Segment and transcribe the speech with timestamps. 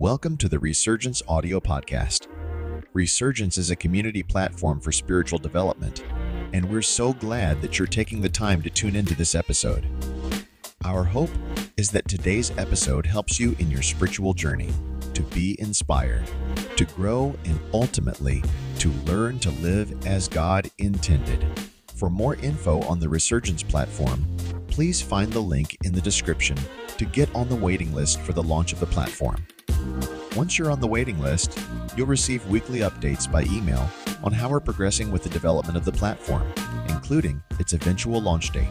[0.00, 2.26] Welcome to the Resurgence Audio Podcast.
[2.94, 6.02] Resurgence is a community platform for spiritual development,
[6.54, 9.86] and we're so glad that you're taking the time to tune into this episode.
[10.86, 11.28] Our hope
[11.76, 14.70] is that today's episode helps you in your spiritual journey
[15.12, 16.24] to be inspired,
[16.76, 18.42] to grow, and ultimately
[18.78, 21.44] to learn to live as God intended.
[21.94, 24.24] For more info on the Resurgence platform,
[24.68, 26.56] please find the link in the description
[26.96, 29.46] to get on the waiting list for the launch of the platform.
[30.36, 31.58] Once you're on the waiting list,
[31.96, 33.90] you'll receive weekly updates by email
[34.22, 36.46] on how we're progressing with the development of the platform,
[36.88, 38.68] including its eventual launch date.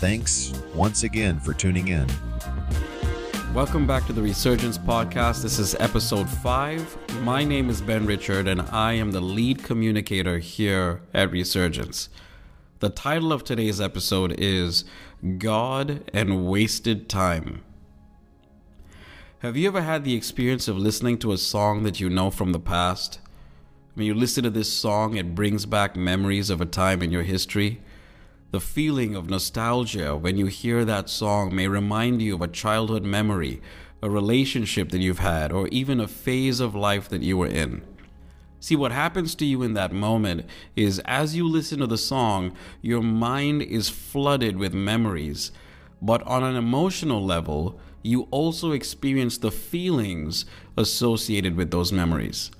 [0.00, 2.08] Thanks once again for tuning in.
[3.54, 5.42] Welcome back to the Resurgence Podcast.
[5.42, 6.98] This is episode five.
[7.20, 12.08] My name is Ben Richard, and I am the lead communicator here at Resurgence.
[12.80, 14.84] The title of today's episode is
[15.38, 17.62] God and Wasted Time.
[19.42, 22.52] Have you ever had the experience of listening to a song that you know from
[22.52, 23.18] the past?
[23.94, 27.24] When you listen to this song, it brings back memories of a time in your
[27.24, 27.82] history.
[28.52, 33.02] The feeling of nostalgia when you hear that song may remind you of a childhood
[33.02, 33.60] memory,
[34.00, 37.82] a relationship that you've had, or even a phase of life that you were in.
[38.60, 40.46] See, what happens to you in that moment
[40.76, 45.50] is as you listen to the song, your mind is flooded with memories.
[46.00, 50.44] But on an emotional level, you also experience the feelings
[50.76, 52.50] associated with those memories.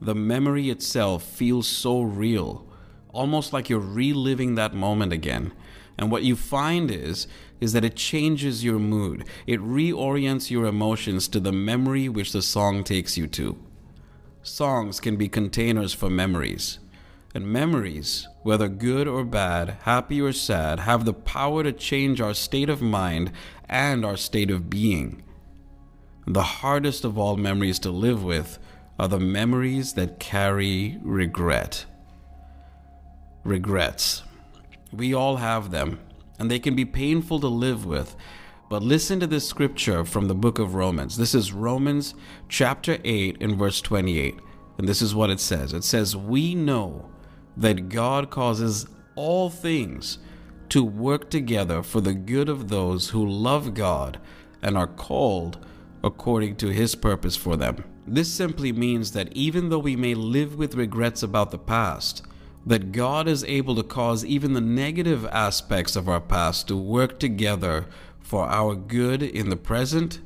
[0.00, 2.66] The memory itself feels so real,
[3.12, 5.52] almost like you're reliving that moment again.
[5.98, 7.26] And what you find is
[7.60, 9.24] is that it changes your mood.
[9.46, 13.58] It reorients your emotions to the memory which the song takes you to.
[14.42, 16.78] Songs can be containers for memories.
[17.36, 22.32] And memories, whether good or bad, happy or sad, have the power to change our
[22.32, 23.30] state of mind
[23.68, 25.22] and our state of being.
[26.26, 28.58] The hardest of all memories to live with
[28.98, 31.84] are the memories that carry regret.
[33.44, 34.22] Regrets.
[34.90, 36.00] We all have them,
[36.38, 38.16] and they can be painful to live with.
[38.70, 41.18] But listen to this scripture from the book of Romans.
[41.18, 42.14] This is Romans
[42.48, 44.36] chapter 8 and verse 28.
[44.78, 47.10] And this is what it says it says, We know
[47.56, 50.18] that God causes all things
[50.68, 54.18] to work together for the good of those who love God
[54.62, 55.64] and are called
[56.02, 57.84] according to his purpose for them.
[58.06, 62.22] This simply means that even though we may live with regrets about the past,
[62.64, 67.18] that God is able to cause even the negative aspects of our past to work
[67.18, 67.86] together
[68.20, 70.20] for our good in the present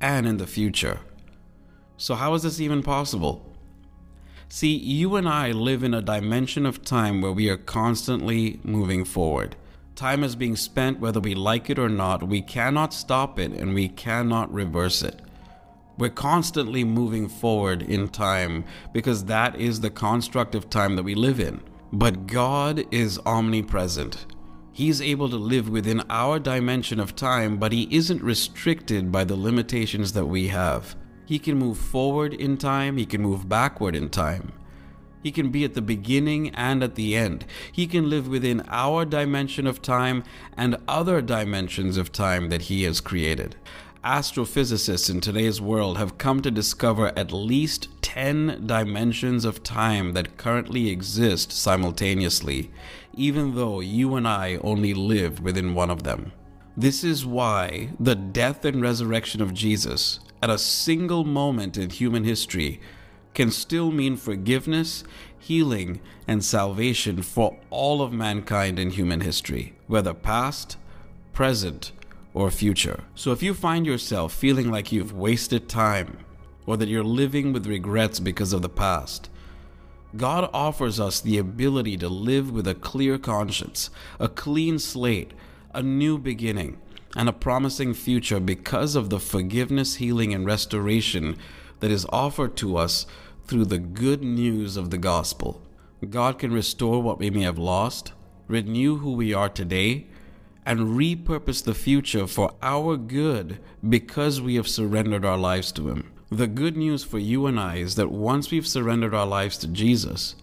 [0.00, 1.00] and in the future.
[1.96, 3.55] So, how is this even possible?
[4.48, 9.04] See, you and I live in a dimension of time where we are constantly moving
[9.04, 9.56] forward.
[9.96, 12.22] Time is being spent whether we like it or not.
[12.22, 15.20] We cannot stop it and we cannot reverse it.
[15.98, 21.14] We're constantly moving forward in time because that is the construct of time that we
[21.14, 21.60] live in.
[21.92, 24.26] But God is omnipresent.
[24.70, 29.36] He's able to live within our dimension of time, but He isn't restricted by the
[29.36, 30.94] limitations that we have.
[31.26, 34.52] He can move forward in time, he can move backward in time.
[35.24, 37.44] He can be at the beginning and at the end.
[37.72, 40.22] He can live within our dimension of time
[40.56, 43.56] and other dimensions of time that he has created.
[44.04, 50.36] Astrophysicists in today's world have come to discover at least 10 dimensions of time that
[50.36, 52.70] currently exist simultaneously,
[53.14, 56.30] even though you and I only live within one of them.
[56.78, 62.24] This is why the death and resurrection of Jesus at a single moment in human
[62.24, 62.80] history
[63.32, 65.02] can still mean forgiveness,
[65.38, 70.76] healing, and salvation for all of mankind in human history, whether past,
[71.32, 71.92] present,
[72.34, 73.04] or future.
[73.14, 76.18] So if you find yourself feeling like you've wasted time,
[76.66, 79.30] or that you're living with regrets because of the past,
[80.14, 83.88] God offers us the ability to live with a clear conscience,
[84.20, 85.32] a clean slate,
[85.76, 86.78] a new beginning
[87.14, 91.36] and a promising future because of the forgiveness, healing, and restoration
[91.80, 93.04] that is offered to us
[93.44, 95.60] through the good news of the gospel.
[96.08, 98.14] God can restore what we may have lost,
[98.48, 100.06] renew who we are today,
[100.64, 106.10] and repurpose the future for our good because we have surrendered our lives to Him.
[106.30, 109.68] The good news for you and I is that once we've surrendered our lives to
[109.68, 110.36] Jesus,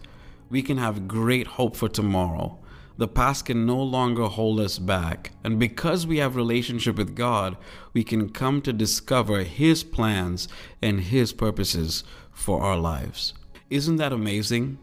[0.48, 2.56] we can have great hope for tomorrow
[2.96, 5.32] the past can no longer hold us back.
[5.42, 7.56] And because we have relationship with God,
[7.92, 10.46] we can come to discover his plans
[10.80, 13.34] and his purposes for our lives.
[13.68, 14.78] Isn't that amazing?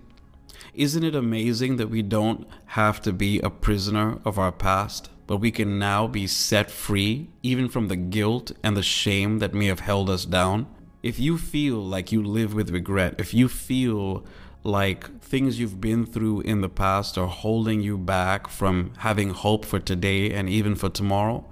[0.73, 5.37] Isn't it amazing that we don't have to be a prisoner of our past, but
[5.37, 9.67] we can now be set free even from the guilt and the shame that may
[9.67, 10.67] have held us down?
[11.03, 14.23] If you feel like you live with regret, if you feel
[14.63, 19.65] like things you've been through in the past are holding you back from having hope
[19.65, 21.49] for today and even for tomorrow,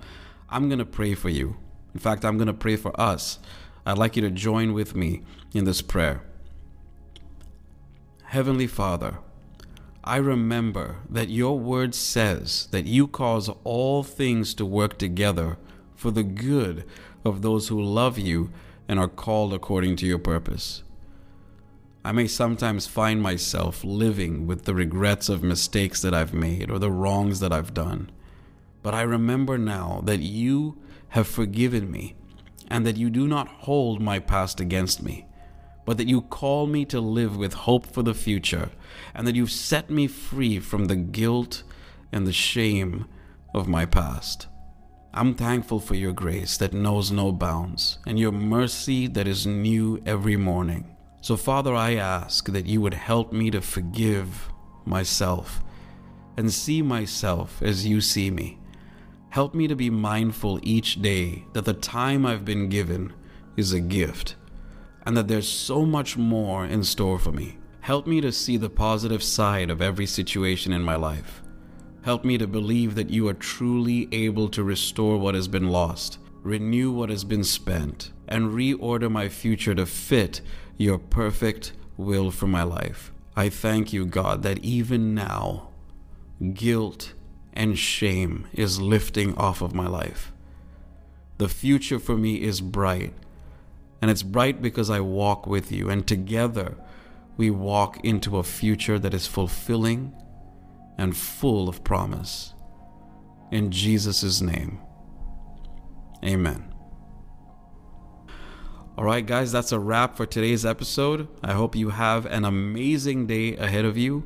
[0.50, 1.58] I'm going to pray for you.
[1.94, 3.40] In fact, I'm going to pray for us.
[3.86, 5.24] I'd like you to join with me
[5.54, 6.22] in this prayer.
[8.26, 9.18] Heavenly Father,
[10.04, 15.58] I remember that your word says that you cause all things to work together
[15.96, 16.86] for the good
[17.26, 18.52] of those who love you
[18.88, 20.84] and are called according to your purpose.
[22.04, 26.80] I may sometimes find myself living with the regrets of mistakes that I've made or
[26.80, 28.10] the wrongs that I've done.
[28.82, 30.78] But I remember now that you
[31.10, 32.16] have forgiven me
[32.68, 35.26] and that you do not hold my past against me
[35.90, 38.70] but that you call me to live with hope for the future,
[39.16, 41.64] and that you've set me free from the guilt
[42.12, 43.08] and the shame
[43.56, 44.46] of my past.
[45.16, 50.00] I'm thankful for your grace that knows no bounds, and your mercy that is new
[50.06, 50.96] every morning.
[51.22, 54.50] So, Father, I ask that you would help me to forgive
[54.86, 55.62] myself
[56.38, 58.58] and see myself as you see me.
[59.30, 63.14] Help me to be mindful each day that the time I've been given
[63.58, 64.36] is a gift
[65.06, 67.58] and that there's so much more in store for me.
[67.82, 71.42] Help me to see the positive side of every situation in my life.
[72.04, 76.20] Help me to believe that you are truly able to restore what has been lost,
[76.44, 80.42] renew what has been spent, and reorder my future to fit
[80.80, 83.12] your perfect will for my life.
[83.36, 85.70] I thank you, God, that even now,
[86.54, 87.14] guilt
[87.54, 90.32] and shame is lifting off of my life.
[91.38, 93.14] The future for me is bright
[94.02, 96.78] and it's bright because I walk with you, and together
[97.36, 100.14] we walk into a future that is fulfilling
[100.98, 102.54] and full of promise.
[103.52, 104.80] In Jesus' name,
[106.24, 106.69] amen.
[109.00, 111.30] All right, guys, that's a wrap for today's episode.
[111.42, 114.26] I hope you have an amazing day ahead of you.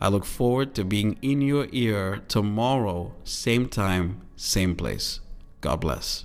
[0.00, 5.20] I look forward to being in your ear tomorrow, same time, same place.
[5.60, 6.24] God bless.